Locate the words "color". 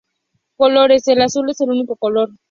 1.95-2.29